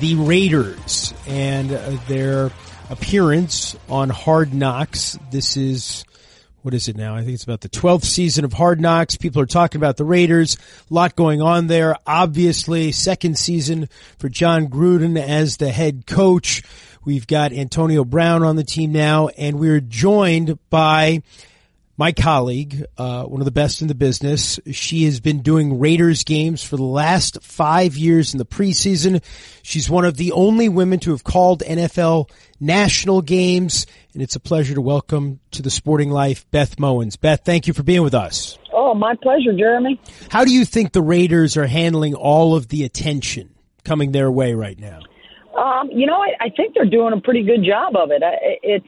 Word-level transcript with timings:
the 0.00 0.14
Raiders 0.16 1.14
and 1.26 1.70
uh, 1.72 1.90
their 2.08 2.50
appearance 2.88 3.76
on 3.88 4.08
Hard 4.08 4.52
Knocks. 4.52 5.18
This 5.30 5.56
is 5.56 6.04
what 6.62 6.74
is 6.74 6.88
it 6.88 6.96
now? 6.96 7.14
I 7.14 7.20
think 7.20 7.34
it's 7.34 7.44
about 7.44 7.62
the 7.62 7.70
12th 7.70 8.04
season 8.04 8.44
of 8.44 8.52
Hard 8.52 8.80
Knocks. 8.80 9.16
People 9.16 9.40
are 9.40 9.46
talking 9.46 9.78
about 9.78 9.96
the 9.96 10.04
Raiders. 10.04 10.56
A 10.90 10.94
lot 10.94 11.16
going 11.16 11.40
on 11.40 11.68
there. 11.68 11.96
Obviously, 12.06 12.92
second 12.92 13.38
season 13.38 13.88
for 14.18 14.28
Jon 14.28 14.68
Gruden 14.68 15.18
as 15.18 15.56
the 15.56 15.70
head 15.70 16.06
coach. 16.06 16.62
We've 17.04 17.26
got 17.26 17.52
Antonio 17.52 18.04
Brown 18.04 18.42
on 18.42 18.56
the 18.56 18.64
team 18.64 18.92
now, 18.92 19.28
and 19.28 19.58
we're 19.58 19.80
joined 19.80 20.58
by 20.68 21.22
my 22.00 22.12
colleague, 22.12 22.82
uh, 22.96 23.24
one 23.24 23.42
of 23.42 23.44
the 23.44 23.50
best 23.50 23.82
in 23.82 23.88
the 23.88 23.94
business. 23.94 24.58
She 24.72 25.04
has 25.04 25.20
been 25.20 25.42
doing 25.42 25.78
Raiders 25.78 26.24
games 26.24 26.64
for 26.64 26.78
the 26.78 26.82
last 26.82 27.42
five 27.42 27.94
years 27.94 28.32
in 28.32 28.38
the 28.38 28.46
preseason. 28.46 29.22
She's 29.62 29.90
one 29.90 30.06
of 30.06 30.16
the 30.16 30.32
only 30.32 30.70
women 30.70 30.98
to 31.00 31.10
have 31.10 31.24
called 31.24 31.60
NFL 31.60 32.30
national 32.58 33.20
games, 33.20 33.84
and 34.14 34.22
it's 34.22 34.34
a 34.34 34.40
pleasure 34.40 34.74
to 34.74 34.80
welcome 34.80 35.40
to 35.50 35.60
the 35.60 35.68
Sporting 35.68 36.08
Life 36.08 36.50
Beth 36.50 36.76
Mowins. 36.76 37.20
Beth, 37.20 37.42
thank 37.44 37.66
you 37.66 37.74
for 37.74 37.82
being 37.82 38.02
with 38.02 38.14
us. 38.14 38.58
Oh, 38.72 38.94
my 38.94 39.14
pleasure, 39.22 39.52
Jeremy. 39.52 40.00
How 40.30 40.46
do 40.46 40.54
you 40.54 40.64
think 40.64 40.92
the 40.92 41.02
Raiders 41.02 41.58
are 41.58 41.66
handling 41.66 42.14
all 42.14 42.56
of 42.56 42.68
the 42.68 42.84
attention 42.84 43.50
coming 43.84 44.12
their 44.12 44.30
way 44.30 44.54
right 44.54 44.78
now? 44.78 45.00
Um, 45.54 45.90
you 45.92 46.06
know, 46.06 46.16
I, 46.16 46.46
I 46.46 46.48
think 46.48 46.74
they're 46.74 46.86
doing 46.86 47.12
a 47.12 47.20
pretty 47.20 47.42
good 47.42 47.62
job 47.62 47.94
of 47.94 48.10
it. 48.10 48.22
It's 48.62 48.86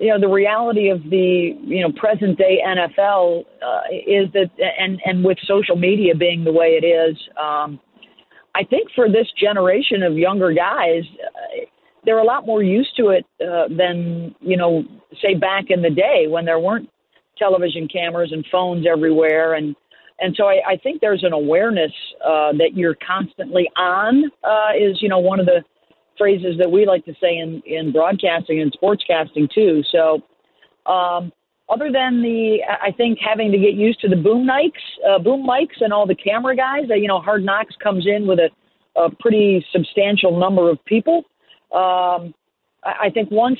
you 0.00 0.08
know 0.08 0.18
the 0.18 0.28
reality 0.28 0.88
of 0.88 1.02
the 1.04 1.54
you 1.62 1.82
know 1.82 1.92
present 1.92 2.38
day 2.38 2.58
NFL 2.66 3.44
uh, 3.62 3.80
is 3.92 4.32
that 4.32 4.50
and 4.78 4.98
and 5.04 5.22
with 5.22 5.38
social 5.46 5.76
media 5.76 6.14
being 6.14 6.42
the 6.42 6.52
way 6.52 6.78
it 6.80 6.84
is, 6.84 7.16
um, 7.38 7.78
I 8.54 8.64
think 8.64 8.88
for 8.94 9.08
this 9.08 9.28
generation 9.38 10.02
of 10.02 10.16
younger 10.16 10.52
guys, 10.52 11.02
uh, 11.22 11.66
they're 12.04 12.18
a 12.18 12.24
lot 12.24 12.46
more 12.46 12.62
used 12.62 12.96
to 12.96 13.10
it 13.10 13.26
uh, 13.46 13.68
than 13.68 14.34
you 14.40 14.56
know 14.56 14.84
say 15.22 15.34
back 15.34 15.66
in 15.68 15.82
the 15.82 15.90
day 15.90 16.26
when 16.28 16.46
there 16.46 16.58
weren't 16.58 16.88
television 17.36 17.86
cameras 17.86 18.30
and 18.32 18.44
phones 18.50 18.86
everywhere. 18.90 19.54
And 19.54 19.76
and 20.18 20.34
so 20.34 20.44
I, 20.46 20.60
I 20.66 20.76
think 20.76 21.02
there's 21.02 21.24
an 21.24 21.34
awareness 21.34 21.92
uh, 22.24 22.52
that 22.52 22.70
you're 22.74 22.96
constantly 23.06 23.68
on 23.76 24.30
uh, 24.44 24.70
is 24.78 25.02
you 25.02 25.10
know 25.10 25.18
one 25.18 25.40
of 25.40 25.46
the 25.46 25.62
phrases 26.20 26.56
that 26.58 26.70
we 26.70 26.84
like 26.84 27.02
to 27.06 27.14
say 27.14 27.38
in, 27.38 27.62
in 27.64 27.92
broadcasting 27.92 28.60
and 28.60 28.70
sportscasting 28.76 29.48
too. 29.50 29.82
So, 29.90 30.20
um, 30.90 31.32
other 31.70 31.90
than 31.90 32.20
the, 32.20 32.58
I 32.68 32.90
think 32.92 33.18
having 33.24 33.50
to 33.52 33.58
get 33.58 33.74
used 33.74 34.00
to 34.00 34.08
the 34.08 34.16
boom 34.16 34.46
mics, 34.46 34.82
uh, 35.08 35.18
boom 35.18 35.46
mics, 35.46 35.80
and 35.80 35.92
all 35.92 36.06
the 36.06 36.16
camera 36.16 36.54
guys. 36.54 36.90
Uh, 36.90 36.94
you 36.94 37.08
know, 37.08 37.20
Hard 37.20 37.44
Knocks 37.44 37.74
comes 37.82 38.06
in 38.06 38.26
with 38.26 38.40
a, 38.40 38.50
a 39.00 39.08
pretty 39.20 39.64
substantial 39.72 40.38
number 40.38 40.68
of 40.68 40.84
people. 40.84 41.22
Um, 41.72 42.34
I, 42.84 43.06
I 43.06 43.10
think 43.14 43.30
once 43.30 43.58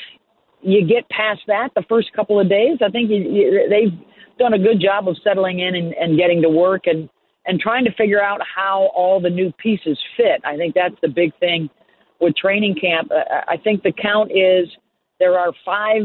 you 0.61 0.87
get 0.87 1.09
past 1.09 1.41
that, 1.47 1.71
the 1.75 1.85
first 1.89 2.13
couple 2.13 2.39
of 2.39 2.49
days, 2.49 2.79
I 2.85 2.91
think 2.91 3.11
you, 3.11 3.17
you, 3.17 3.69
they've 3.71 3.97
done 4.39 4.55
a 4.55 4.59
good 4.59 4.81
job 4.81 5.09
of 5.09 5.17
settling 5.23 5.61
in 5.61 5.75
and, 5.77 5.95
and 5.95 6.19
getting 6.19 6.43
to 6.43 6.51
work 6.51 6.83
and 6.87 7.09
and 7.47 7.59
trying 7.59 7.85
to 7.85 7.93
figure 7.95 8.23
out 8.23 8.41
how 8.55 8.91
all 8.95 9.19
the 9.19 9.31
new 9.31 9.51
pieces 9.53 9.99
fit. 10.17 10.43
I 10.45 10.57
think 10.57 10.75
that's 10.75 10.95
the 11.01 11.09
big 11.09 11.33
thing 11.41 11.71
with 12.21 12.37
training 12.37 12.77
camp. 12.81 13.11
Uh, 13.11 13.43
I 13.49 13.57
think 13.57 13.83
the 13.83 13.93
count 13.93 14.31
is 14.31 14.69
there 15.19 15.39
are 15.39 15.53
five 15.65 16.03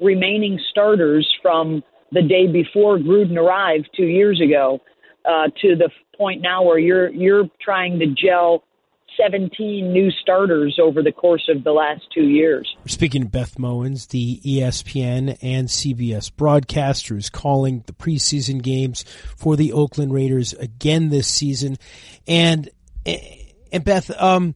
remaining 0.00 0.58
starters 0.70 1.28
from 1.42 1.82
the 2.12 2.22
day 2.22 2.46
before 2.46 2.98
Gruden 2.98 3.36
arrived 3.36 3.88
two 3.96 4.06
years 4.06 4.40
ago 4.40 4.80
uh, 5.24 5.48
to 5.62 5.76
the 5.76 5.90
point 6.16 6.42
now 6.42 6.62
where 6.62 6.78
you're 6.78 7.10
you're 7.10 7.48
trying 7.60 7.98
to 7.98 8.06
gel 8.06 8.64
17 9.20 9.92
new 9.92 10.10
starters 10.10 10.78
over 10.80 11.02
the 11.02 11.12
course 11.12 11.48
of 11.54 11.64
the 11.64 11.72
last 11.72 12.02
two 12.14 12.28
years. 12.28 12.74
Speaking 12.86 13.22
to 13.22 13.28
Beth 13.28 13.56
Mowins, 13.56 14.08
the 14.08 14.40
ESPN 14.44 15.36
and 15.42 15.68
CBS 15.68 16.34
broadcaster, 16.34 17.14
who's 17.14 17.28
calling 17.28 17.82
the 17.86 17.92
preseason 17.92 18.62
games 18.62 19.04
for 19.36 19.56
the 19.56 19.72
Oakland 19.72 20.12
Raiders 20.12 20.52
again 20.54 21.08
this 21.08 21.26
season. 21.26 21.76
And 22.26 22.70
and 23.04 23.84
Beth, 23.84 24.10
um, 24.20 24.54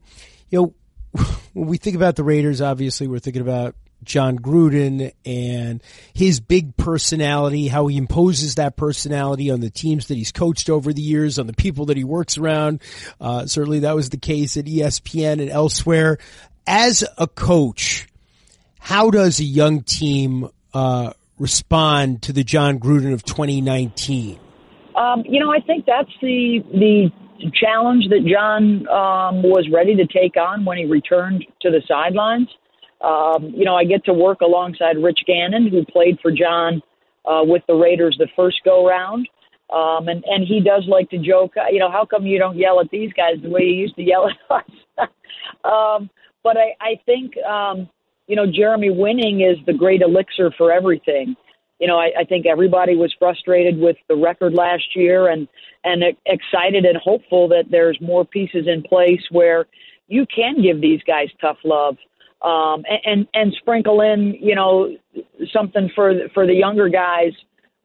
you 0.55 0.73
know, 1.13 1.23
when 1.53 1.67
we 1.67 1.77
think 1.77 1.95
about 1.95 2.15
the 2.15 2.23
Raiders, 2.23 2.61
obviously 2.61 3.07
we're 3.07 3.19
thinking 3.19 3.41
about 3.41 3.75
Jon 4.03 4.39
Gruden 4.39 5.11
and 5.25 5.83
his 6.13 6.39
big 6.39 6.77
personality, 6.77 7.67
how 7.67 7.87
he 7.87 7.97
imposes 7.97 8.55
that 8.55 8.77
personality 8.77 9.51
on 9.51 9.59
the 9.59 9.69
teams 9.69 10.07
that 10.07 10.15
he's 10.15 10.31
coached 10.31 10.69
over 10.69 10.93
the 10.93 11.01
years, 11.01 11.39
on 11.39 11.47
the 11.47 11.53
people 11.53 11.87
that 11.87 11.97
he 11.97 12.03
works 12.03 12.37
around. 12.37 12.81
Uh, 13.19 13.45
certainly 13.47 13.79
that 13.79 13.95
was 13.95 14.09
the 14.09 14.17
case 14.17 14.55
at 14.57 14.65
ESPN 14.65 15.41
and 15.41 15.49
elsewhere. 15.49 16.17
As 16.67 17.03
a 17.17 17.27
coach, 17.27 18.07
how 18.79 19.09
does 19.09 19.39
a 19.39 19.43
young 19.43 19.81
team 19.83 20.49
uh, 20.73 21.13
respond 21.37 22.21
to 22.23 22.33
the 22.33 22.43
Jon 22.43 22.79
Gruden 22.79 23.13
of 23.13 23.23
2019? 23.23 24.39
Um, 24.95 25.23
you 25.27 25.39
know, 25.41 25.51
I 25.51 25.59
think 25.59 25.85
that's 25.85 26.11
the 26.21 26.63
the 26.71 27.11
challenge 27.53 28.05
that 28.09 28.25
Jon 28.25 28.87
um, 28.87 29.43
was 29.43 29.67
ready 29.71 29.95
to 29.95 30.05
take 30.07 30.37
on 30.37 30.65
when 30.65 30.77
he 30.77 30.85
returned 30.85 31.45
to 31.61 31.69
the 31.69 31.81
sidelines. 31.87 32.47
Um, 33.01 33.51
you 33.55 33.65
know, 33.65 33.75
I 33.75 33.83
get 33.83 34.05
to 34.05 34.13
work 34.13 34.41
alongside 34.41 34.97
Rich 34.97 35.19
Gannon, 35.27 35.67
who 35.67 35.85
played 35.85 36.17
for 36.21 36.31
Jon 36.31 36.81
uh, 37.25 37.41
with 37.43 37.63
the 37.67 37.75
Raiders 37.75 38.15
the 38.17 38.27
first 38.35 38.57
go 38.63 38.87
round. 38.87 39.27
Um, 39.73 40.07
and, 40.07 40.23
and 40.25 40.45
he 40.47 40.61
does 40.61 40.83
like 40.87 41.09
to 41.09 41.17
joke, 41.17 41.53
uh, 41.57 41.69
you 41.71 41.79
know, 41.79 41.91
how 41.91 42.05
come 42.05 42.25
you 42.25 42.37
don't 42.37 42.55
yell 42.55 42.79
at 42.79 42.89
these 42.91 43.11
guys 43.13 43.35
the 43.41 43.49
way 43.49 43.61
you 43.61 43.73
used 43.73 43.95
to 43.95 44.03
yell 44.03 44.29
at 44.29 44.55
us? 44.55 44.63
um, 45.63 46.09
but 46.43 46.55
I, 46.57 46.75
I 46.79 47.01
think, 47.05 47.35
um, 47.37 47.89
you 48.27 48.35
know, 48.35 48.45
Jeremy 48.45 48.91
winning 48.91 49.41
is 49.41 49.57
the 49.65 49.73
great 49.73 50.01
elixir 50.01 50.51
for 50.57 50.71
everything 50.71 51.35
you 51.79 51.87
know, 51.87 51.97
I, 51.97 52.11
I 52.19 52.23
think 52.23 52.45
everybody 52.45 52.95
was 52.95 53.13
frustrated 53.19 53.77
with 53.77 53.97
the 54.07 54.15
record 54.15 54.53
last 54.53 54.95
year 54.95 55.27
and 55.27 55.47
and 55.83 56.03
excited 56.25 56.85
and 56.85 56.97
hopeful 56.97 57.47
that 57.49 57.65
there's 57.69 57.99
more 58.01 58.25
pieces 58.25 58.67
in 58.67 58.81
place 58.83 59.21
where 59.29 59.65
you 60.07 60.25
can 60.33 60.61
give 60.61 60.81
these 60.81 61.01
guys 61.05 61.27
tough 61.41 61.57
love 61.63 61.97
um, 62.41 62.83
and, 62.87 63.01
and 63.05 63.27
and 63.33 63.53
sprinkle 63.59 64.01
in 64.01 64.35
you 64.39 64.55
know 64.55 64.95
something 65.51 65.89
for 65.93 66.13
for 66.33 66.45
the 66.47 66.53
younger 66.53 66.87
guys 66.87 67.33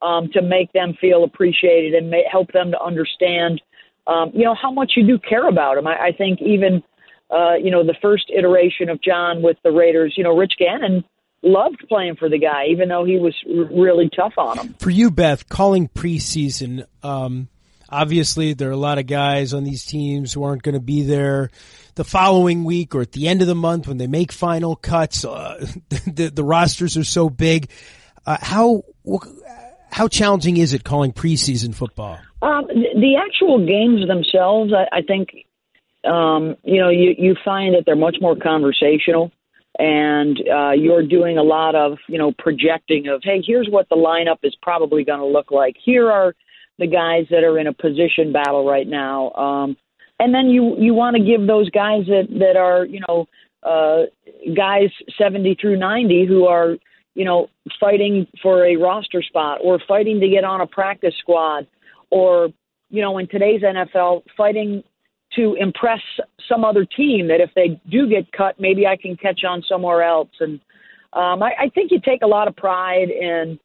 um, 0.03 0.31
to 0.33 0.41
make 0.41 0.73
them 0.73 0.95
feel 1.01 1.25
appreciated 1.25 1.95
and 1.95 2.11
may, 2.11 2.25
help 2.31 2.53
them 2.53 2.71
to 2.71 2.81
understand 2.81 3.61
um, 4.07 4.31
you 4.33 4.45
know 4.45 4.55
how 4.55 4.71
much 4.71 4.93
you 4.97 5.07
do 5.07 5.19
care 5.19 5.49
about 5.49 5.75
them. 5.75 5.87
I, 5.87 6.07
I 6.07 6.13
think 6.13 6.41
even 6.41 6.83
uh, 7.31 7.55
you 7.55 7.71
know 7.71 7.85
the 7.85 7.97
first 8.01 8.31
iteration 8.37 8.89
of 8.89 9.03
Jon 9.03 9.43
with 9.43 9.57
the 9.65 9.73
Raiders, 9.73 10.15
you 10.17 10.23
know 10.23 10.37
Rich 10.37 10.55
Gannon 10.59 11.05
loved 11.43 11.85
playing 11.89 12.17
for 12.17 12.29
the 12.29 12.39
guy, 12.39 12.67
even 12.71 12.89
though 12.89 13.05
he 13.05 13.19
was 13.19 13.35
really 13.47 14.11
tough 14.15 14.35
on 14.37 14.59
him. 14.59 14.75
For 14.79 14.91
you, 14.91 15.11
Beth, 15.11 15.49
calling 15.49 15.89
preseason, 15.89 16.85
um, 17.03 17.49
obviously 17.89 18.55
there 18.55 18.69
are 18.69 18.73
a 18.73 18.77
lot 18.77 18.99
of 18.99 19.07
guys 19.07 19.55
on 19.55 19.65
these 19.65 19.85
teams 19.85 20.33
who 20.33 20.45
aren't 20.45 20.63
going 20.63 20.75
to 20.75 20.81
be 20.81 21.03
there 21.03 21.51
the 21.95 22.05
following 22.05 22.65
week 22.65 22.95
or 22.95 23.01
at 23.01 23.13
the 23.13 23.29
end 23.29 23.43
of 23.43 23.49
the 23.49 23.55
month 23.55 23.89
when 23.89 23.99
they 23.99 24.07
make 24.07 24.33
final 24.33 24.77
cuts. 24.77 25.25
Uh, 25.25 25.67
the, 25.89 26.31
the, 26.35 26.45
rosters 26.45 26.97
are 26.97 27.05
so 27.05 27.29
big. 27.29 27.71
Uh, 28.27 28.37
how 28.41 28.83
how 29.91 30.09
challenging 30.09 30.57
is 30.57 30.73
it 30.73 30.85
calling 30.85 31.13
preseason 31.13 31.75
football? 31.75 32.19
Um, 32.43 32.67
the 32.69 33.17
actual 33.17 33.67
games 33.67 34.07
themselves, 34.07 34.73
I, 34.73 34.99
I 34.99 35.03
think, 35.03 35.31
um, 36.05 36.57
you 36.63 36.81
know, 36.81 36.91
you, 36.91 37.15
you 37.19 37.37
find 37.45 37.75
that 37.75 37.83
they're 37.87 37.97
much 37.97 38.17
more 38.21 38.37
conversational 38.37 39.33
and 39.81 40.39
uh, 40.55 40.73
you're 40.73 41.03
doing 41.03 41.39
a 41.39 41.43
lot 41.43 41.75
of 41.75 41.97
you 42.07 42.19
know 42.19 42.33
projecting 42.39 43.09
of 43.09 43.23
hey 43.25 43.43
here's 43.45 43.69
what 43.69 43.89
the 43.89 43.97
lineup 43.97 44.39
is 44.43 44.55
probably 44.61 45.05
going 45.05 45.21
to 45.21 45.27
look 45.27 45.51
like. 45.51 45.75
Here 45.83 46.11
are 46.11 46.35
the 46.79 46.87
guys 46.87 47.27
that 47.31 47.45
are 47.45 47.59
in 47.59 47.67
a 47.67 47.73
position 47.73 48.33
battle 48.33 48.67
right 48.67 48.87
now. 48.87 49.33
Um, 49.33 49.77
and 50.19 50.35
then 50.35 50.51
you 50.51 50.77
you 50.79 50.93
want 50.93 51.17
to 51.17 51.23
give 51.23 51.47
those 51.47 51.71
guys 51.71 52.05
that 52.07 52.27
that 52.39 52.57
are 52.57 52.85
you 52.85 53.01
know 53.09 53.27
uh, 53.63 54.05
guys 54.55 54.91
70 55.19 55.57
through 55.61 55.79
90 55.79 56.27
who 56.27 56.45
are 56.45 56.77
you 57.15 57.25
know 57.25 57.49
fighting 57.81 58.27
for 58.43 58.67
a 58.67 58.77
roster 58.77 59.23
spot 59.23 59.61
or 59.63 59.81
fighting 59.89 60.21
to 60.21 60.29
get 60.29 60.45
on 60.45 60.61
a 60.61 60.67
practice 60.67 61.15
squad 61.19 61.67
or 62.11 62.51
you 62.91 63.01
know 63.01 63.17
in 63.17 63.29
today's 63.29 63.63
NFL 63.63 64.25
fighting 64.37 64.85
to 65.37 65.55
impress 65.55 66.01
some 66.49 66.65
other 66.65 66.85
team 66.85 67.29
that 67.29 67.41
if 67.41 67.51
they 67.55 67.81
do 67.91 68.09
get 68.09 68.31
cut, 68.33 68.59
maybe 68.59 68.87
I 68.87 68.97
can 68.97 69.17
catch 69.17 69.45
on 69.45 69.63
somewhere 69.69 70.03
else. 70.03 70.31
And 70.41 70.61
um, 71.13 71.43
I, 71.43 71.53
I 71.59 71.69
think 71.75 71.91
you 71.91 72.01
take 72.01 72.23
a 72.23 72.27
lot 72.27 72.49
of 72.49 72.57
pride 72.57 73.11
in, 73.11 73.59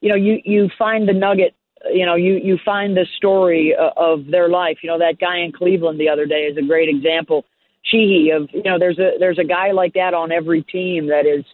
you 0.00 0.10
know, 0.10 0.16
you 0.16 0.40
you 0.44 0.68
find 0.78 1.08
the 1.08 1.12
nugget. 1.12 1.54
You 1.92 2.04
know, 2.04 2.16
you 2.16 2.34
you 2.42 2.58
find 2.64 2.96
the 2.96 3.06
story 3.16 3.74
of, 3.74 3.92
of 3.96 4.26
their 4.30 4.48
life. 4.48 4.78
You 4.82 4.90
know, 4.90 4.98
that 4.98 5.18
guy 5.18 5.38
in 5.38 5.52
Cleveland 5.52 6.00
the 6.00 6.08
other 6.08 6.26
day 6.26 6.42
is 6.50 6.56
a 6.56 6.66
great 6.66 6.88
example. 6.88 7.44
Sheehy 7.82 8.30
of 8.30 8.48
you 8.52 8.62
know, 8.64 8.78
there's 8.78 8.98
a 8.98 9.12
there's 9.18 9.38
a 9.38 9.44
guy 9.44 9.72
like 9.72 9.94
that 9.94 10.12
on 10.12 10.32
every 10.32 10.62
team 10.62 11.06
that 11.08 11.26
is 11.26 11.44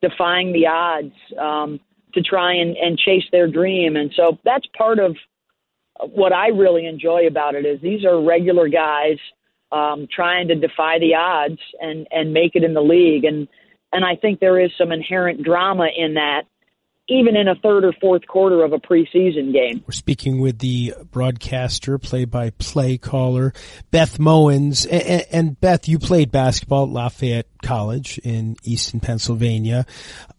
defying 0.00 0.52
the 0.52 0.66
odds 0.66 1.14
um, 1.38 1.80
to 2.14 2.22
try 2.22 2.54
and, 2.54 2.76
and 2.76 2.98
chase 2.98 3.24
their 3.32 3.48
dream. 3.48 3.96
And 3.96 4.10
so 4.16 4.38
that's 4.44 4.66
part 4.76 4.98
of 4.98 5.16
what 6.08 6.32
I 6.32 6.48
really 6.48 6.86
enjoy 6.86 7.26
about 7.26 7.54
it 7.54 7.66
is 7.66 7.80
these 7.80 8.04
are 8.04 8.22
regular 8.22 8.68
guys 8.68 9.18
um, 9.72 10.08
trying 10.14 10.48
to 10.48 10.54
defy 10.54 10.98
the 10.98 11.14
odds 11.14 11.60
and 11.80 12.06
and 12.10 12.32
make 12.32 12.52
it 12.54 12.64
in 12.64 12.74
the 12.74 12.82
league. 12.82 13.24
And 13.24 13.48
and 13.92 14.04
I 14.04 14.16
think 14.16 14.40
there 14.40 14.60
is 14.60 14.70
some 14.78 14.92
inherent 14.92 15.42
drama 15.42 15.88
in 15.96 16.14
that. 16.14 16.42
Even 17.08 17.34
in 17.34 17.48
a 17.48 17.56
third 17.56 17.84
or 17.84 17.92
fourth 18.00 18.24
quarter 18.28 18.62
of 18.62 18.72
a 18.72 18.78
preseason 18.78 19.52
game. 19.52 19.82
We're 19.84 19.90
speaking 19.90 20.40
with 20.40 20.60
the 20.60 20.94
broadcaster, 21.10 21.98
play 21.98 22.24
by 22.24 22.50
play 22.50 22.98
caller, 22.98 23.52
Beth 23.90 24.18
Mowins. 24.18 24.86
And, 24.88 25.26
and, 25.32 25.60
Beth, 25.60 25.88
you 25.88 25.98
played 25.98 26.30
basketball 26.30 26.84
at 26.84 26.90
Lafayette 26.90 27.48
College 27.64 28.18
in 28.18 28.54
Easton, 28.62 29.00
Pennsylvania. 29.00 29.86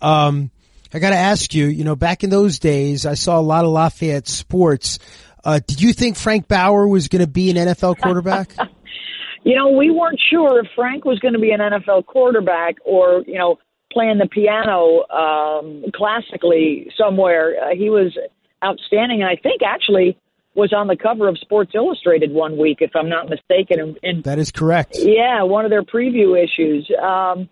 Um, 0.02 0.50
I 0.94 1.00
got 1.00 1.10
to 1.10 1.18
ask 1.18 1.54
you, 1.54 1.68
you 1.68 1.84
know, 1.84 1.96
back 1.96 2.24
in 2.24 2.30
those 2.30 2.60
days, 2.60 3.06
I 3.06 3.16
saw 3.16 3.40
a 3.40 3.42
lot 3.42 3.66
of 3.66 3.72
Lafayette 3.72 4.30
sports. 4.30 5.00
Uh, 5.44 5.60
did 5.66 5.82
you 5.82 5.94
think 5.94 6.18
Frank 6.18 6.48
Baur 6.48 6.88
was 6.88 7.08
going 7.08 7.22
to 7.22 7.28
be 7.28 7.50
an 7.50 7.58
NFL 7.58 8.00
quarterback? 8.00 8.56
you 9.44 9.56
know, 9.56 9.70
we 9.70 9.90
weren't 9.90 10.20
sure 10.30 10.60
if 10.60 10.68
Frank 10.76 11.06
was 11.06 11.20
going 11.20 11.34
to 11.34 11.40
be 11.40 11.52
an 11.52 11.60
NFL 11.60 12.06
quarterback 12.06 12.76
or, 12.86 13.24
you 13.26 13.38
know, 13.38 13.58
playing 13.92 14.20
the 14.20 14.28
piano 14.28 15.04
um, 15.10 15.84
classically 15.96 16.92
somewhere. 16.98 17.56
Uh, 17.62 17.76
he 17.76 17.90
was 17.90 18.18
outstanding, 18.64 19.22
and 19.22 19.30
I 19.30 19.36
think 19.42 19.62
actually 19.66 20.18
was 20.54 20.74
on 20.74 20.88
the 20.88 20.98
cover 20.98 21.28
of 21.28 21.38
Sports 21.40 21.72
Illustrated 21.74 22.32
one 22.32 22.58
week, 22.58 22.80
if 22.82 22.92
I'm 22.96 23.10
not 23.10 23.30
mistaken. 23.30 23.80
And, 23.80 24.00
and 24.04 24.24
that 24.24 24.38
is 24.38 24.52
correct. 24.52 24.98
Yeah, 25.00 25.44
one 25.44 25.66
of 25.66 25.72
their 25.72 25.84
preview 25.84 26.42
issues. 26.42 26.90
Um, 27.02 27.50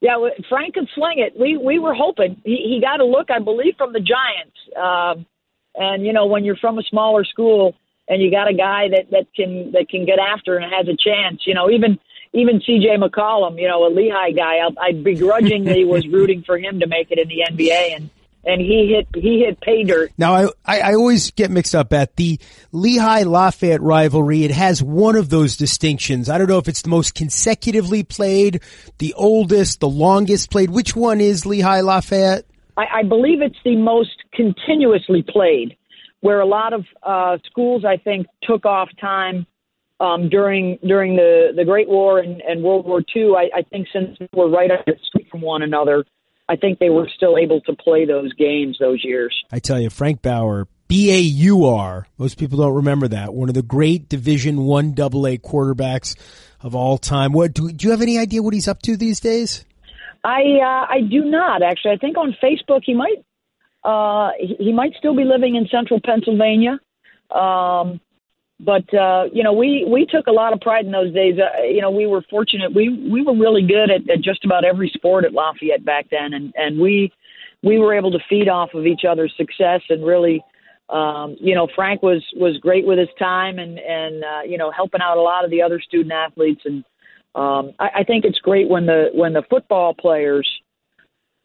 yeah, 0.00 0.16
Frank 0.48 0.74
can 0.74 0.88
sling 0.94 1.18
it. 1.18 1.38
We 1.38 1.58
we 1.58 1.78
were 1.78 1.94
hoping 1.94 2.40
he, 2.44 2.56
he 2.56 2.80
got 2.80 3.00
a 3.00 3.04
look, 3.04 3.30
I 3.30 3.38
believe, 3.38 3.74
from 3.76 3.92
the 3.92 4.00
Giants. 4.00 4.56
Um, 4.76 5.26
and 5.74 6.04
you 6.04 6.12
know, 6.12 6.26
when 6.26 6.44
you're 6.44 6.56
from 6.56 6.78
a 6.78 6.82
smaller 6.82 7.24
school 7.24 7.74
and 8.08 8.20
you 8.20 8.30
got 8.30 8.48
a 8.48 8.54
guy 8.54 8.88
that 8.88 9.10
that 9.10 9.26
can 9.34 9.72
that 9.72 9.88
can 9.88 10.04
get 10.04 10.18
after 10.18 10.56
and 10.56 10.72
has 10.72 10.88
a 10.88 10.96
chance, 10.96 11.42
you 11.46 11.54
know, 11.54 11.70
even 11.70 11.98
even 12.32 12.60
C.J. 12.64 12.96
McCollum, 12.96 13.60
you 13.60 13.66
know, 13.66 13.86
a 13.86 13.90
Lehigh 13.90 14.30
guy, 14.30 14.58
I, 14.58 14.70
I 14.80 14.92
begrudgingly 14.92 15.84
was 15.86 16.06
rooting 16.06 16.42
for 16.42 16.56
him 16.58 16.80
to 16.80 16.86
make 16.86 17.10
it 17.10 17.18
in 17.18 17.28
the 17.28 17.42
NBA, 17.50 17.96
and 17.96 18.10
and 18.44 18.60
he 18.60 18.94
hit 18.94 19.22
he 19.22 19.40
hit 19.40 19.60
pay 19.60 19.84
dirt. 19.84 20.12
Now 20.16 20.34
I, 20.34 20.44
I, 20.64 20.80
I 20.80 20.94
always 20.94 21.30
get 21.32 21.50
mixed 21.50 21.74
up 21.74 21.92
at 21.92 22.16
the 22.16 22.38
Lehigh 22.72 23.24
Lafayette 23.24 23.82
rivalry. 23.82 24.44
It 24.44 24.50
has 24.50 24.82
one 24.82 25.16
of 25.16 25.28
those 25.28 25.56
distinctions. 25.56 26.28
I 26.28 26.38
don't 26.38 26.48
know 26.48 26.58
if 26.58 26.68
it's 26.68 26.82
the 26.82 26.88
most 26.88 27.14
consecutively 27.14 28.02
played, 28.02 28.62
the 28.98 29.14
oldest, 29.14 29.80
the 29.80 29.88
longest 29.88 30.50
played. 30.50 30.70
Which 30.70 30.96
one 30.96 31.20
is 31.20 31.44
Lehigh 31.44 31.80
Lafayette? 31.80 32.44
I, 32.80 33.00
I 33.00 33.02
believe 33.02 33.42
it's 33.42 33.58
the 33.64 33.76
most 33.76 34.16
continuously 34.32 35.22
played, 35.26 35.76
where 36.20 36.40
a 36.40 36.46
lot 36.46 36.72
of 36.72 36.84
uh, 37.02 37.38
schools, 37.46 37.84
I 37.84 37.96
think, 37.96 38.26
took 38.42 38.64
off 38.64 38.88
time 39.00 39.46
um, 40.00 40.28
during 40.30 40.78
during 40.86 41.16
the, 41.16 41.52
the 41.54 41.64
Great 41.64 41.88
War 41.88 42.20
and, 42.20 42.40
and 42.40 42.62
World 42.62 42.86
War 42.86 43.02
II. 43.14 43.32
I, 43.36 43.58
I 43.58 43.62
think 43.62 43.86
since 43.92 44.18
we 44.18 44.28
were 44.32 44.48
right 44.48 44.70
up 44.70 44.84
the 44.86 44.94
street 45.06 45.28
from 45.30 45.42
one 45.42 45.62
another, 45.62 46.04
I 46.48 46.56
think 46.56 46.78
they 46.78 46.90
were 46.90 47.08
still 47.14 47.36
able 47.36 47.60
to 47.62 47.74
play 47.74 48.06
those 48.06 48.32
games 48.34 48.78
those 48.80 49.04
years. 49.04 49.34
I 49.52 49.58
tell 49.58 49.78
you, 49.78 49.90
Frank 49.90 50.22
Baur, 50.22 50.66
B 50.88 51.12
A 51.12 51.18
U 51.18 51.66
R. 51.66 52.06
Most 52.16 52.38
people 52.38 52.58
don't 52.58 52.74
remember 52.74 53.08
that. 53.08 53.34
One 53.34 53.50
of 53.50 53.54
the 53.54 53.62
great 53.62 54.08
Division 54.08 54.64
One 54.64 54.94
AA 54.98 55.36
quarterbacks 55.36 56.16
of 56.62 56.74
all 56.74 56.96
time. 56.96 57.32
What 57.32 57.52
do, 57.52 57.70
do 57.70 57.86
you 57.86 57.90
have 57.90 58.02
any 58.02 58.18
idea 58.18 58.42
what 58.42 58.54
he's 58.54 58.68
up 58.68 58.80
to 58.82 58.96
these 58.96 59.20
days? 59.20 59.66
I 60.24 60.42
uh, 60.62 60.86
I 60.88 61.00
do 61.00 61.24
not 61.24 61.62
actually. 61.62 61.92
I 61.92 61.96
think 61.96 62.16
on 62.16 62.36
Facebook 62.42 62.82
he 62.84 62.94
might 62.94 63.24
uh, 63.84 64.30
he, 64.38 64.72
might 64.72 64.92
still 64.98 65.16
be 65.16 65.24
living 65.24 65.54
in 65.56 65.66
central 65.68 66.00
Pennsylvania. 66.04 66.78
Um, 67.30 68.00
but 68.58 68.92
uh, 68.92 69.24
you 69.32 69.42
know, 69.42 69.54
we 69.54 69.86
we 69.88 70.04
took 70.04 70.26
a 70.26 70.32
lot 70.32 70.52
of 70.52 70.60
pride 70.60 70.84
in 70.84 70.92
those 70.92 71.14
days. 71.14 71.38
Uh, 71.38 71.62
you 71.62 71.80
know, 71.80 71.90
we 71.90 72.06
were 72.06 72.22
fortunate. 72.28 72.74
We 72.74 72.90
we 73.10 73.22
were 73.22 73.34
really 73.34 73.62
good 73.62 73.90
at, 73.90 74.08
at 74.10 74.20
just 74.20 74.44
about 74.44 74.64
every 74.64 74.90
sport 74.94 75.24
at 75.24 75.32
Lafayette 75.32 75.84
back 75.84 76.08
then, 76.10 76.34
and 76.34 76.52
and 76.56 76.78
we 76.78 77.10
we 77.62 77.78
were 77.78 77.94
able 77.94 78.10
to 78.10 78.18
feed 78.28 78.48
off 78.48 78.74
of 78.74 78.86
each 78.86 79.02
other's 79.08 79.34
success 79.36 79.80
and 79.88 80.04
really. 80.04 80.42
Um, 80.90 81.36
you 81.38 81.54
know, 81.54 81.68
Frank 81.76 82.02
was 82.02 82.20
was 82.34 82.58
great 82.58 82.84
with 82.84 82.98
his 82.98 83.08
time 83.16 83.60
and 83.60 83.78
and 83.78 84.24
uh, 84.24 84.42
you 84.44 84.58
know 84.58 84.72
helping 84.72 85.00
out 85.00 85.18
a 85.18 85.22
lot 85.22 85.44
of 85.44 85.50
the 85.52 85.62
other 85.62 85.80
student 85.80 86.12
athletes 86.12 86.62
and 86.64 86.84
um, 87.34 87.72
I, 87.78 88.00
I 88.00 88.04
think 88.04 88.24
it's 88.24 88.38
great 88.38 88.68
when 88.68 88.86
the 88.86 89.10
when 89.12 89.32
the 89.32 89.42
football 89.48 89.94
players 89.94 90.48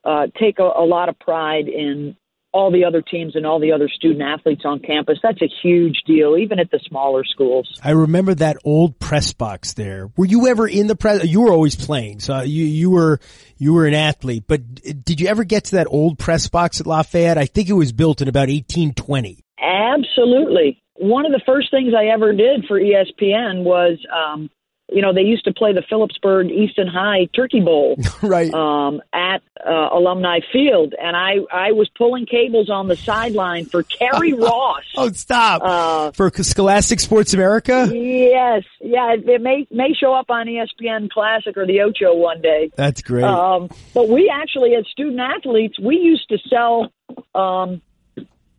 uh, 0.04 0.28
take 0.40 0.60
a, 0.60 0.64
a 0.64 0.86
lot 0.86 1.10
of 1.10 1.18
pride 1.20 1.68
in 1.68 2.16
all 2.56 2.72
the 2.72 2.86
other 2.86 3.02
teams 3.02 3.36
and 3.36 3.46
all 3.46 3.60
the 3.60 3.74
other 3.74 3.90
student 3.90 4.22
athletes 4.22 4.62
on 4.64 4.80
campus. 4.80 5.20
That's 5.22 5.42
a 5.42 5.50
huge 5.62 6.04
deal, 6.08 6.38
even 6.38 6.58
at 6.58 6.72
the 6.72 6.80
smaller 6.88 7.26
schools. 7.26 7.70
I 7.84 7.92
remember 7.92 8.34
that 8.36 8.56
old 8.64 8.98
press 8.98 9.34
box 9.34 9.74
there. 9.74 10.10
Were 10.16 10.26
you 10.26 10.48
ever 10.48 10.66
in 10.66 10.88
the 10.88 10.96
press? 10.96 11.26
You 11.26 11.42
were 11.42 11.52
always 11.52 11.76
playing, 11.76 12.22
so 12.22 12.42
you 12.42 12.64
you 12.64 12.90
were 12.90 13.20
you 13.58 13.74
were 13.74 13.86
an 13.86 13.94
athlete. 13.94 14.46
But 14.48 15.04
did 15.04 15.20
you 15.20 15.28
ever 15.28 15.44
get 15.44 15.66
to 15.66 15.76
that 15.76 15.88
old 15.90 16.18
press 16.18 16.48
box 16.48 16.80
at 16.80 16.88
Lafayette? 16.88 17.38
I 17.38 17.46
think 17.46 17.68
it 17.68 17.74
was 17.74 17.92
built 17.92 18.22
in 18.22 18.30
about 18.30 18.48
1820. 18.48 19.44
Absolutely. 19.60 20.82
One 20.96 21.26
of 21.26 21.34
the 21.34 21.42
first 21.46 21.72
things 21.72 21.94
I 21.94 22.06
ever 22.06 22.32
did 22.32 22.66
for 22.70 22.80
ESPN 22.80 23.64
was 23.64 23.98
um, 24.16 24.50
you 24.90 25.02
know, 25.02 25.14
they 25.14 25.22
used 25.22 25.46
to 25.46 25.54
play 25.54 25.74
the 25.74 25.82
Phillipsburg 25.90 26.52
Easton 26.52 26.88
High 26.88 27.28
Turkey 27.36 27.60
Bowl 27.60 27.98
right. 28.22 28.54
um, 28.54 29.02
at 29.14 29.42
uh, 29.66 29.90
Alumni 29.92 30.40
Field, 30.54 30.94
and 31.02 31.16
I 31.16 31.38
I 31.52 31.72
was 31.72 31.90
pulling 31.98 32.26
cables 32.26 32.70
on 32.70 32.88
the 32.88 32.96
sideline 32.96 33.66
for 33.66 33.82
Kerry 33.84 34.34
Ross. 34.38 34.84
oh, 34.96 35.12
stop! 35.12 35.62
Uh, 35.64 36.12
for 36.12 36.30
Scholastic 36.30 37.00
Sports 37.00 37.34
America. 37.34 37.90
Yes, 37.92 38.64
yeah, 38.80 39.14
it, 39.14 39.28
it, 39.28 39.42
may 39.42 39.68
may 39.72 39.94
show 39.94 40.14
up 40.14 40.30
on 40.30 40.46
ESPN 40.46 41.10
Classic 41.10 41.58
or 41.58 41.66
the 41.66 41.82
Ocho 41.82 42.16
one 42.16 42.42
day. 42.42 42.72
That's 42.76 43.02
great. 43.02 43.24
Um, 43.24 43.70
but 43.94 44.08
we 44.08 44.32
actually, 44.32 44.76
as 44.76 44.86
student 44.88 45.20
athletes, 45.20 45.80
we 45.80 45.96
used 45.96 46.30
to 46.30 46.38
sell 46.48 46.92
um, 47.34 47.82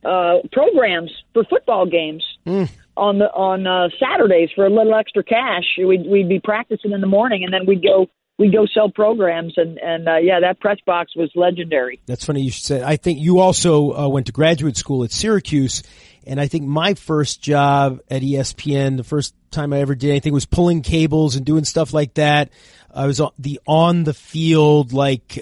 uh, 0.05 0.39
programs 0.51 1.13
for 1.33 1.45
football 1.45 1.87
games. 1.87 2.25
Mm 2.45 2.69
on 2.97 3.19
the 3.19 3.27
on 3.33 3.67
uh, 3.67 3.89
Saturdays 3.99 4.51
for 4.55 4.67
a 4.67 4.71
little 4.71 4.95
extra 4.95 5.23
cash. 5.23 5.65
We'd 5.79 6.07
we'd 6.07 6.29
be 6.29 6.41
practicing 6.41 6.93
in 6.93 7.01
the 7.01 7.07
morning, 7.07 7.45
and 7.45 7.53
then 7.53 7.67
we'd 7.67 7.83
go 7.83 8.09
we'd 8.39 8.53
go 8.53 8.67
sell 8.67 8.91
programs, 8.91 9.55
and 9.57 9.79
and 9.79 10.09
uh, 10.09 10.17
yeah, 10.17 10.41
that 10.41 10.61
press 10.61 10.79
box 10.87 11.15
was 11.17 11.31
legendary. 11.35 12.01
That's 12.07 12.25
funny 12.25 12.43
you 12.43 12.51
say. 12.51 12.83
I 12.83 12.97
think 12.97 13.21
you 13.21 13.41
also 13.41 13.93
uh, 13.93 14.09
went 14.09 14.27
to 14.27 14.33
graduate 14.33 14.77
school 14.77 15.05
at 15.05 15.13
Syracuse, 15.13 15.83
and 16.27 16.41
I 16.41 16.49
think 16.49 16.65
my 16.65 16.95
first 16.95 17.43
job 17.43 18.01
at 18.11 18.23
ESPN, 18.23 18.97
the 18.97 19.05
first 19.05 19.35
time 19.51 19.73
I 19.73 19.81
ever 19.81 19.95
did 19.95 20.11
anything, 20.11 20.33
was 20.33 20.47
pulling 20.47 20.83
cables 20.83 21.37
and 21.37 21.45
doing 21.45 21.65
stuff 21.65 21.93
like 21.93 22.15
that. 22.15 22.51
I 22.95 23.07
was 23.07 23.21
on 23.21 23.33
the 23.39 23.61
on 23.67 24.05
the 24.05 24.15
field 24.15 24.93
like. 24.93 25.39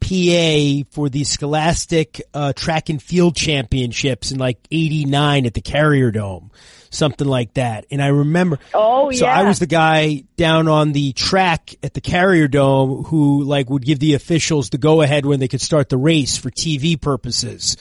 PA 0.00 0.88
for 0.90 1.08
the 1.08 1.24
Scholastic 1.24 2.22
uh, 2.34 2.52
Track 2.52 2.88
and 2.88 3.02
Field 3.02 3.36
Championships 3.36 4.32
in 4.32 4.38
like 4.38 4.58
'89 4.70 5.46
at 5.46 5.54
the 5.54 5.60
Carrier 5.60 6.10
Dome, 6.10 6.50
something 6.90 7.26
like 7.26 7.54
that. 7.54 7.86
And 7.90 8.02
I 8.02 8.08
remember, 8.08 8.58
oh 8.74 9.10
so 9.10 9.24
yeah, 9.24 9.36
so 9.36 9.40
I 9.40 9.48
was 9.48 9.58
the 9.58 9.66
guy 9.66 10.24
down 10.36 10.68
on 10.68 10.92
the 10.92 11.12
track 11.12 11.74
at 11.82 11.94
the 11.94 12.00
Carrier 12.00 12.48
Dome 12.48 13.04
who 13.04 13.44
like 13.44 13.70
would 13.70 13.84
give 13.84 13.98
the 13.98 14.14
officials 14.14 14.70
the 14.70 14.78
go 14.78 15.02
ahead 15.02 15.26
when 15.26 15.40
they 15.40 15.48
could 15.48 15.60
start 15.60 15.88
the 15.88 15.98
race 15.98 16.36
for 16.36 16.50
TV 16.50 17.00
purposes. 17.00 17.76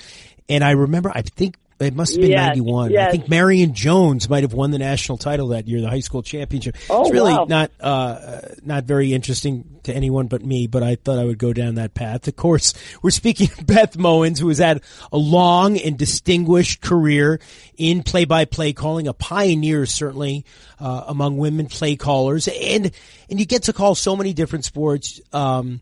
And 0.48 0.64
I 0.64 0.72
remember, 0.72 1.12
I 1.14 1.22
think 1.22 1.58
it 1.80 1.96
must 1.96 2.14
have 2.14 2.22
been 2.22 2.32
yes, 2.32 2.48
91. 2.48 2.92
Yes. 2.92 3.08
I 3.08 3.12
think 3.12 3.30
Marion 3.30 3.74
Jones 3.74 4.30
might 4.30 4.44
have 4.44 4.52
won 4.54 4.72
the 4.72 4.80
national 4.80 5.18
title 5.18 5.50
that 5.50 5.68
year, 5.68 5.80
the 5.80 5.90
high 5.90 6.02
school 6.02 6.22
championship. 6.22 6.76
Oh, 6.90 7.02
it's 7.02 7.12
really 7.12 7.32
wow. 7.32 7.46
not, 7.48 7.72
uh, 7.80 8.42
not 8.64 8.84
very 8.84 9.14
interesting 9.14 9.80
to 9.84 9.94
anyone 9.94 10.28
but 10.28 10.44
me, 10.44 10.68
but 10.68 10.84
I 10.84 10.96
thought 10.96 11.20
I 11.20 11.24
would 11.24 11.38
go 11.38 11.54
down 11.54 11.76
that 11.76 11.94
path. 11.94 12.28
Of 12.28 12.36
course, 12.36 12.74
we're 13.02 13.12
speaking 13.12 13.50
of 13.58 13.66
Beth 13.66 13.98
Mowins, 13.98 14.40
who 14.40 14.50
has 14.50 14.58
had 14.58 14.82
a 15.12 15.18
long 15.18 15.78
and 15.78 15.98
distinguished 15.98 16.82
career 16.82 17.40
in 17.78 18.04
play-by-play 18.04 18.74
calling, 18.74 19.08
a 19.08 19.14
pioneer 19.14 19.86
certainly, 19.86 20.46
uh, 20.82 21.06
among 21.08 21.38
women 21.38 21.68
play 21.68 21.96
callers. 21.96 22.50
And, 22.50 22.92
and 23.30 23.40
you 23.40 23.46
get 23.46 23.64
to 23.64 23.74
call 23.74 23.96
so 23.96 24.18
many 24.18 24.34
different 24.34 24.66
sports. 24.66 25.22
Um, 25.32 25.80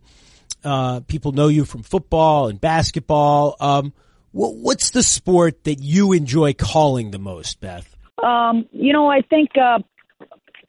uh, 0.64 1.00
people 1.02 1.32
know 1.32 1.48
you 1.48 1.66
from 1.66 1.82
football 1.82 2.50
and 2.50 2.62
basketball. 2.62 3.56
Um, 3.60 3.94
What's 4.38 4.92
the 4.92 5.02
sport 5.02 5.64
that 5.64 5.82
you 5.82 6.14
enjoy 6.14 6.54
calling 6.54 7.10
the 7.10 7.18
most, 7.18 7.60
Beth? 7.60 7.96
Um, 8.24 8.68
you 8.72 8.94
know, 8.94 9.10
I 9.10 9.22
think 9.22 9.50
uh, 9.58 9.80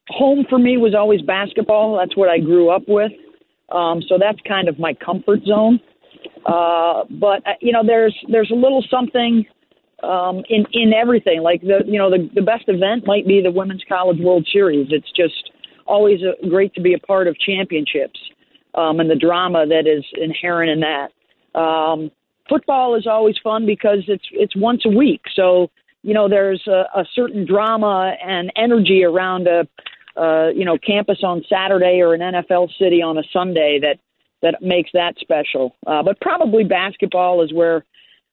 home 0.08 0.46
for 0.48 0.58
me 0.58 0.78
was 0.78 0.94
always 0.94 1.20
basketball. 1.20 1.98
That's 1.98 2.16
what 2.16 2.30
I 2.30 2.38
grew 2.38 2.70
up 2.70 2.84
with. 2.88 3.12
Um, 3.70 4.00
so 4.08 4.16
that's 4.18 4.38
kind 4.48 4.68
of 4.68 4.78
my 4.78 4.94
comfort 4.94 5.40
zone. 5.46 5.80
Uh, 6.46 7.04
but 7.10 7.46
uh, 7.46 7.60
you 7.60 7.72
know, 7.72 7.82
there's 7.87 8.16
there's 8.32 8.50
a 8.50 8.54
little 8.54 8.82
something 8.90 9.44
um, 10.02 10.42
in 10.48 10.64
in 10.72 10.94
everything. 10.94 11.42
Like 11.42 11.60
the 11.60 11.80
you 11.84 11.98
know 11.98 12.10
the 12.10 12.30
the 12.34 12.42
best 12.42 12.64
event 12.68 13.06
might 13.06 13.26
be 13.26 13.42
the 13.42 13.50
Women's 13.50 13.84
College 13.87 14.18
World 14.18 14.48
Series. 14.50 14.88
It's 14.90 15.12
just 15.14 15.50
always 15.87 16.20
a, 16.22 16.48
great 16.48 16.72
to 16.75 16.80
be 16.80 16.94
a 16.94 16.98
part 16.98 17.28
of 17.28 17.37
championships 17.38 18.18
um, 18.75 18.98
and 18.98 19.10
the 19.10 19.16
drama 19.16 19.66
that 19.66 19.87
is 19.87 20.04
inherent 20.18 20.70
in 20.70 20.80
that. 20.80 21.58
Um, 21.58 22.10
football 22.49 22.95
is 22.95 23.07
always 23.07 23.37
fun 23.43 23.67
because 23.67 24.05
it's 24.09 24.25
it's 24.33 24.57
once 24.57 24.83
a 24.85 24.90
week, 24.90 25.23
so 25.35 25.71
you 26.02 26.14
know 26.14 26.28
there's 26.28 26.67
a, 26.67 26.85
a 26.95 27.05
certain 27.14 27.45
drama 27.45 28.14
and 28.25 28.52
energy 28.57 29.05
around 29.05 29.47
a 29.47 29.69
uh, 30.17 30.49
you 30.49 30.64
know 30.64 30.78
campus 30.78 31.19
on 31.23 31.45
Saturday 31.49 32.00
or 32.00 32.14
an 32.14 32.21
NFL 32.21 32.71
city 32.78 33.02
on 33.02 33.19
a 33.19 33.23
Sunday 33.33 33.78
that 33.81 33.99
that 34.43 34.62
makes 34.62 34.90
that 34.95 35.17
special. 35.19 35.76
Uh, 35.87 36.02
but 36.02 36.21
probably 36.21 36.64
basketball 36.64 37.43
is 37.43 37.52
where 37.52 37.85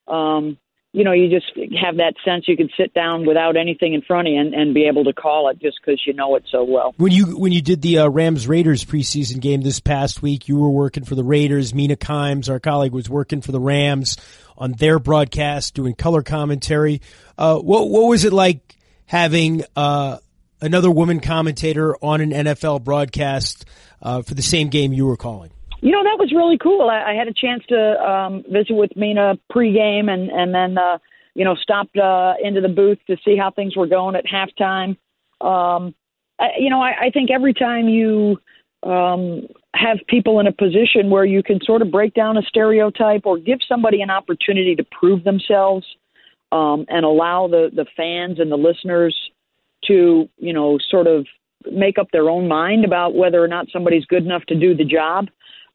um, 0.08 0.58
you 0.96 1.04
know, 1.04 1.12
you 1.12 1.30
just 1.30 1.52
have 1.84 1.98
that 1.98 2.14
sense 2.24 2.48
you 2.48 2.56
can 2.56 2.70
sit 2.78 2.94
down 2.94 3.26
without 3.26 3.58
anything 3.58 3.94
in 3.94 4.02
front 4.02 4.30
of 4.30 4.34
you 4.34 4.40
and, 4.40 4.54
and 4.54 4.74
be 4.74 4.88
able 4.88 5.04
to 5.04 5.12
call 5.12 5.50
it 5.50 5.60
just 5.60 5.78
because 5.82 6.02
you 6.08 6.14
know 6.14 6.38
it 6.38 6.46
so 6.50 6.64
well. 6.64 6.94
When 6.96 7.12
you 7.12 7.38
when 7.38 7.52
you 7.52 7.62
did 7.62 7.82
the 7.82 8.00
uh, 8.00 8.08
Rams 8.08 8.48
Raiders 8.48 8.86
preseason 8.86 9.42
game 9.42 9.60
this 9.60 9.82
past 9.82 10.22
week, 10.22 10.48
you 10.48 10.56
were 10.56 10.70
working 10.70 11.04
for 11.04 11.16
the 11.16 11.24
Raiders. 11.24 11.74
Mina 11.74 11.98
Kimes, 11.98 12.50
our 12.50 12.62
colleague, 12.62 12.94
was 12.94 13.10
working 13.10 13.42
for 13.42 13.52
the 13.52 13.60
Rams 13.60 14.16
on 14.58 14.72
their 14.72 14.98
broadcast, 14.98 15.74
doing 15.74 15.96
color 15.96 16.22
commentary. 16.22 17.02
Uh, 17.38 17.60
what 17.60 17.90
what 17.90 18.08
was 18.08 18.24
it 18.24 18.32
like 18.32 18.78
having 19.06 19.66
uh, 19.76 20.18
another 20.62 20.90
woman 20.90 21.20
commentator 21.20 21.98
on 22.02 22.22
an 22.22 22.32
NFL 22.32 22.86
broadcast 22.86 23.66
uh, 24.02 24.22
for 24.22 24.34
the 24.34 24.42
same 24.42 24.70
game 24.70 24.94
you 24.94 25.06
were 25.06 25.18
calling? 25.18 25.52
You 25.86 25.92
know, 25.92 26.04
that 26.04 26.18
was 26.18 26.34
really 26.36 26.58
cool. 26.58 26.90
I, 26.90 27.12
I 27.12 27.14
had 27.14 27.28
a 27.28 27.34
chance 27.34 27.64
to 27.70 28.02
um, 28.02 28.44
visit 28.52 28.74
with 28.74 28.90
Mina 28.96 29.38
pregame 29.56 30.10
and, 30.10 30.32
and 30.32 30.52
then, 30.52 30.80
uh, 30.80 30.98
you 31.36 31.46
know, 31.46 31.54
stopped 31.54 31.96
uh, 31.96 32.34
into 32.44 32.60
the 32.60 32.70
booth 32.70 32.98
to 33.06 33.16
see 33.24 33.38
how 33.38 33.52
things 33.52 33.78
were 33.78 33.86
going 33.86 34.16
at 34.16 34.26
halftime. 34.26 34.98
Um, 35.42 35.94
I, 36.40 36.48
you 36.58 36.72
know, 36.72 36.82
I, 36.82 36.94
I 37.06 37.10
think 37.12 37.30
every 37.30 37.54
time 37.54 37.88
you 37.88 38.40
um, 38.82 39.44
have 39.76 40.00
people 40.08 40.40
in 40.40 40.48
a 40.48 40.52
position 40.52 41.12
where 41.12 41.24
you 41.24 41.44
can 41.44 41.60
sort 41.62 41.84
of 41.84 41.92
break 41.92 42.16
down 42.16 42.36
a 42.36 42.42
stereotype 42.42 43.28
or 43.28 43.38
give 43.38 43.60
somebody 43.70 44.02
an 44.02 44.10
opportunity 44.10 44.76
to 44.76 44.84
prove 45.00 45.24
themselves 45.24 45.86
um, 46.52 46.86
and 46.88 47.06
allow 47.06 47.48
the, 47.48 47.70
the 47.76 47.86
fans 47.96 48.40
and 48.40 48.52
the 48.52 48.58
listeners 48.58 49.16
to, 49.84 50.28
you 50.38 50.52
know, 50.52 50.80
sort 50.90 51.06
of 51.06 51.28
make 51.72 52.00
up 52.00 52.08
their 52.12 52.28
own 52.28 52.48
mind 52.48 52.86
about 52.86 53.14
whether 53.14 53.44
or 53.44 53.48
not 53.48 53.68
somebody's 53.72 54.06
good 54.06 54.26
enough 54.26 54.46
to 54.48 54.56
do 54.60 54.76
the 54.76 54.84
job. 54.84 55.28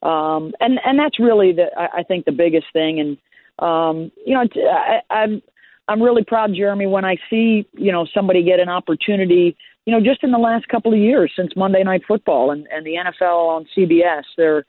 Um, 0.03 0.53
and 0.59 0.79
and 0.85 0.97
that's 0.97 1.19
really 1.19 1.51
the 1.51 1.67
I, 1.77 1.99
I 1.99 2.03
think 2.03 2.25
the 2.25 2.31
biggest 2.31 2.67
thing. 2.73 2.99
And 2.99 3.17
um, 3.59 4.11
you 4.25 4.33
know, 4.33 4.45
I, 4.69 5.01
I'm 5.09 5.41
I'm 5.87 6.01
really 6.01 6.23
proud, 6.23 6.53
Jeremy, 6.53 6.87
when 6.87 7.05
I 7.05 7.17
see 7.29 7.67
you 7.73 7.91
know 7.91 8.05
somebody 8.13 8.43
get 8.43 8.59
an 8.59 8.69
opportunity. 8.69 9.55
You 9.85 9.93
know, 9.93 10.03
just 10.03 10.23
in 10.23 10.31
the 10.31 10.37
last 10.37 10.67
couple 10.67 10.93
of 10.93 10.99
years 10.99 11.31
since 11.35 11.55
Monday 11.55 11.83
Night 11.83 12.03
Football 12.07 12.51
and, 12.51 12.67
and 12.71 12.85
the 12.85 12.93
NFL 12.93 13.47
on 13.47 13.67
CBS, 13.75 14.23
there 14.37 14.63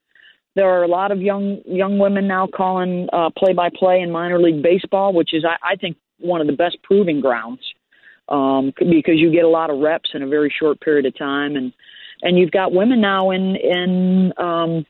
there 0.55 0.69
are 0.69 0.83
a 0.83 0.89
lot 0.89 1.13
of 1.13 1.21
young 1.21 1.61
young 1.67 1.99
women 1.99 2.27
now 2.27 2.47
calling 2.47 3.09
uh, 3.13 3.31
play-by-play 3.37 4.01
in 4.01 4.11
minor 4.11 4.41
league 4.41 4.63
baseball, 4.63 5.13
which 5.13 5.33
is 5.33 5.45
I, 5.45 5.57
I 5.73 5.77
think 5.77 5.97
one 6.19 6.41
of 6.41 6.47
the 6.47 6.53
best 6.53 6.79
proving 6.83 7.21
grounds 7.21 7.61
um, 8.29 8.73
because 8.79 9.17
you 9.17 9.31
get 9.31 9.45
a 9.45 9.49
lot 9.49 9.71
of 9.71 9.79
reps 9.79 10.11
in 10.15 10.23
a 10.23 10.27
very 10.27 10.53
short 10.57 10.81
period 10.81 11.07
of 11.07 11.17
time, 11.17 11.57
and 11.57 11.73
and 12.23 12.39
you've 12.39 12.51
got 12.51 12.73
women 12.73 13.01
now 13.01 13.31
in 13.31 13.57
in 13.57 14.33
um, 14.39 14.87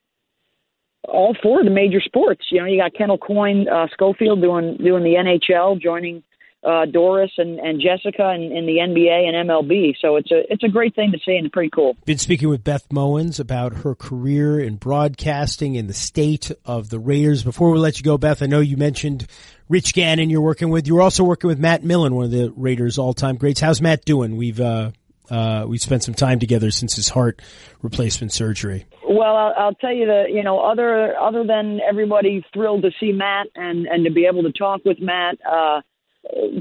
all 1.09 1.37
four 1.43 1.61
of 1.61 1.65
the 1.65 1.71
major 1.71 2.01
sports. 2.01 2.47
You 2.51 2.61
know, 2.61 2.67
you 2.67 2.81
got 2.81 2.95
Kendall 2.95 3.19
Coyne 3.19 3.69
uh, 3.69 3.87
Schofield 3.93 4.41
doing 4.41 4.77
doing 4.77 5.03
the 5.03 5.15
NHL, 5.15 5.81
joining 5.81 6.23
uh, 6.65 6.87
Doris 6.87 7.33
and, 7.39 7.59
and 7.59 7.81
Jessica 7.81 8.33
in, 8.35 8.43
in 8.43 8.67
the 8.67 8.77
NBA 8.77 9.27
and 9.27 9.49
MLB. 9.49 9.95
So 10.01 10.17
it's 10.17 10.31
a 10.31 10.43
it's 10.53 10.63
a 10.63 10.69
great 10.69 10.95
thing 10.95 11.11
to 11.13 11.19
see 11.25 11.37
and 11.37 11.51
pretty 11.51 11.71
cool. 11.71 11.97
Been 12.05 12.19
speaking 12.19 12.49
with 12.49 12.63
Beth 12.63 12.89
Mowins 12.89 13.41
about 13.41 13.79
her 13.79 13.95
career 13.95 14.61
in 14.61 14.77
broadcasting 14.77 15.75
in 15.75 15.89
the 15.89 15.95
state 15.95 16.53
of 16.65 16.91
the 16.91 17.01
Raiders. 17.01 17.43
Before 17.43 17.71
we 17.71 17.79
let 17.79 17.99
you 17.99 18.05
go, 18.05 18.17
Beth, 18.17 18.43
I 18.43 18.47
know 18.47 18.61
you 18.61 18.77
mentioned 18.77 19.27
Rich 19.69 19.95
Gannon 19.95 20.31
you're 20.31 20.41
working 20.41 20.71
with. 20.71 20.87
You're 20.87 21.03
also 21.03 21.25
working 21.25 21.49
with 21.49 21.59
Matt 21.59 21.83
Millen, 21.83 22.15
one 22.15 22.27
of 22.27 22.31
the 22.31 22.53
Raiders 22.57 22.97
all 22.97 23.13
time 23.13 23.37
greats. 23.37 23.61
How's 23.61 23.81
Matt 23.81 24.05
doing? 24.05 24.37
We've 24.37 24.61
uh, 24.61 24.93
uh, 25.31 25.65
we 25.67 25.79
spent 25.79 26.05
some 26.05 26.15
time 26.15 26.39
together 26.39 26.71
since 26.71 26.95
his 26.95 27.09
heart 27.09 27.43
replacement 27.81 28.33
surgery. 28.33 28.87
Well, 29.13 29.37
I'll, 29.37 29.55
I'll 29.57 29.75
tell 29.75 29.93
you 29.93 30.07
that 30.07 30.31
you 30.31 30.43
know, 30.43 30.61
other 30.61 31.17
other 31.19 31.45
than 31.45 31.81
everybody 31.89 32.45
thrilled 32.53 32.83
to 32.83 32.91
see 32.99 33.13
Matt 33.13 33.49
and 33.55 33.87
and 33.87 34.05
to 34.05 34.11
be 34.11 34.27
able 34.27 34.43
to 34.43 34.53
talk 34.53 34.85
with 34.85 35.01
Matt, 35.01 35.39
uh, 35.47 35.83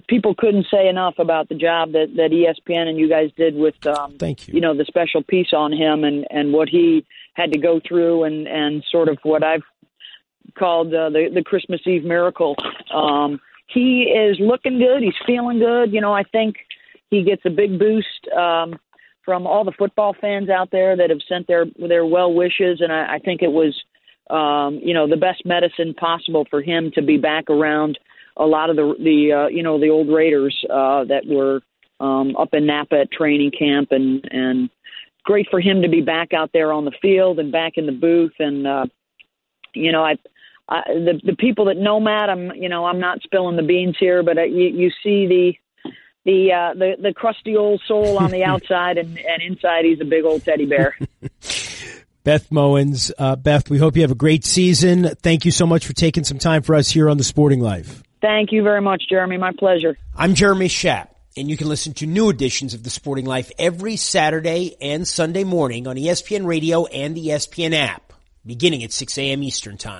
people 0.07 0.35
couldn't 0.37 0.67
say 0.71 0.87
enough 0.87 1.15
about 1.17 1.49
the 1.49 1.55
job 1.55 1.93
that 1.93 2.07
that 2.15 2.31
ESPN 2.31 2.87
and 2.87 2.97
you 2.97 3.07
guys 3.07 3.29
did 3.37 3.55
with 3.55 3.75
um, 3.87 4.17
thank 4.17 4.47
you. 4.47 4.55
You 4.55 4.61
know, 4.61 4.75
the 4.75 4.85
special 4.85 5.23
piece 5.23 5.53
on 5.53 5.71
him 5.71 6.03
and 6.03 6.25
and 6.29 6.51
what 6.51 6.67
he 6.69 7.05
had 7.33 7.51
to 7.53 7.59
go 7.59 7.79
through 7.87 8.23
and 8.23 8.47
and 8.47 8.83
sort 8.91 9.07
of 9.07 9.17
what 9.23 9.43
I've 9.43 9.63
called 10.57 10.93
uh, 10.93 11.09
the 11.09 11.29
the 11.33 11.43
Christmas 11.43 11.81
Eve 11.85 12.03
miracle. 12.03 12.55
Um, 12.93 13.39
he 13.67 14.03
is 14.03 14.37
looking 14.39 14.79
good. 14.79 15.01
He's 15.01 15.13
feeling 15.25 15.59
good. 15.59 15.93
You 15.93 16.01
know, 16.01 16.13
I 16.13 16.23
think 16.23 16.57
he 17.09 17.23
gets 17.23 17.43
a 17.45 17.49
big 17.49 17.79
boost 17.79 18.27
um, 18.35 18.79
from 19.23 19.45
all 19.45 19.63
the 19.63 19.73
football 19.77 20.15
fans 20.19 20.49
out 20.49 20.69
there 20.71 20.95
that 20.95 21.09
have 21.09 21.21
sent 21.27 21.47
their 21.47 21.65
their 21.77 22.05
well 22.05 22.33
wishes, 22.33 22.81
and 22.81 22.91
I, 22.91 23.15
I 23.15 23.19
think 23.19 23.41
it 23.41 23.51
was 23.51 23.75
um, 24.29 24.79
you 24.83 24.93
know 24.93 25.07
the 25.07 25.17
best 25.17 25.45
medicine 25.45 25.93
possible 25.93 26.45
for 26.49 26.61
him 26.61 26.91
to 26.95 27.01
be 27.01 27.17
back 27.17 27.49
around 27.49 27.99
a 28.37 28.45
lot 28.45 28.69
of 28.69 28.75
the 28.75 28.95
the 28.99 29.33
uh, 29.33 29.47
you 29.47 29.63
know 29.63 29.79
the 29.79 29.89
old 29.89 30.09
Raiders 30.09 30.57
uh, 30.69 31.03
that 31.05 31.25
were 31.27 31.61
um, 31.99 32.35
up 32.35 32.53
in 32.53 32.65
Napa 32.65 33.01
at 33.01 33.11
training 33.11 33.51
camp, 33.57 33.91
and 33.91 34.27
and 34.31 34.69
great 35.23 35.47
for 35.49 35.59
him 35.59 35.81
to 35.81 35.89
be 35.89 36.01
back 36.01 36.33
out 36.33 36.49
there 36.53 36.71
on 36.73 36.85
the 36.85 36.93
field 37.01 37.39
and 37.39 37.51
back 37.51 37.73
in 37.75 37.85
the 37.85 37.91
booth, 37.91 38.33
and 38.39 38.67
uh, 38.67 38.85
you 39.73 39.91
know 39.91 40.03
I. 40.03 40.17
I, 40.69 40.83
the 40.87 41.19
the 41.25 41.35
people 41.35 41.65
that 41.65 41.75
know 41.75 41.99
Matt, 41.99 42.29
I'm 42.29 42.53
you 42.53 42.69
know 42.69 42.85
I'm 42.85 42.99
not 42.99 43.21
spilling 43.23 43.57
the 43.57 43.63
beans 43.63 43.97
here, 43.99 44.23
but 44.23 44.37
uh, 44.37 44.43
you 44.43 44.67
you 44.67 44.89
see 45.03 45.27
the 45.27 45.53
the 46.25 46.51
uh, 46.51 46.73
the 46.73 46.95
the 46.99 47.13
crusty 47.13 47.55
old 47.55 47.81
soul 47.87 48.17
on 48.19 48.31
the 48.31 48.43
outside, 48.51 48.97
and, 48.97 49.17
and 49.17 49.41
inside 49.41 49.85
he's 49.85 50.01
a 50.01 50.05
big 50.05 50.25
old 50.25 50.43
teddy 50.43 50.65
bear. 50.65 50.97
Beth 52.23 52.51
Mowins, 52.51 53.11
uh, 53.17 53.35
Beth, 53.35 53.67
we 53.71 53.79
hope 53.79 53.95
you 53.95 54.03
have 54.03 54.11
a 54.11 54.15
great 54.15 54.45
season. 54.45 55.15
Thank 55.23 55.43
you 55.43 55.49
so 55.49 55.65
much 55.65 55.87
for 55.87 55.93
taking 55.93 56.23
some 56.23 56.37
time 56.37 56.61
for 56.61 56.75
us 56.75 56.87
here 56.87 57.09
on 57.09 57.17
the 57.17 57.23
Sporting 57.23 57.61
Life. 57.61 58.03
Thank 58.21 58.51
you 58.51 58.61
very 58.61 58.81
much, 58.81 59.03
Jeremy. 59.09 59.37
My 59.37 59.51
pleasure. 59.57 59.97
I'm 60.15 60.35
Jeremy 60.35 60.67
Schaap, 60.67 61.07
and 61.35 61.49
you 61.49 61.57
can 61.57 61.67
listen 61.67 61.93
to 61.93 62.05
new 62.05 62.29
editions 62.29 62.75
of 62.75 62.83
the 62.83 62.91
Sporting 62.91 63.25
Life 63.25 63.51
every 63.57 63.95
Saturday 63.95 64.75
and 64.79 65.07
Sunday 65.07 65.43
morning 65.43 65.87
on 65.87 65.95
ESPN 65.95 66.45
Radio 66.45 66.85
and 66.85 67.17
the 67.17 67.29
ESPN 67.29 67.73
app, 67.73 68.13
beginning 68.45 68.83
at 68.83 68.91
6 68.91 69.17
a.m. 69.17 69.41
Eastern 69.41 69.77
Time. 69.77 69.99